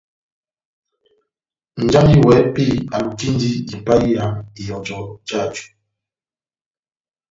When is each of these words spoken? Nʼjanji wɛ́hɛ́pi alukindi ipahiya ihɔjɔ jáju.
Nʼjanji 1.83 2.15
wɛ́hɛ́pi 2.27 2.65
alukindi 2.95 3.49
ipahiya 3.75 4.25
ihɔjɔ 4.61 4.97
jáju. 5.27 5.65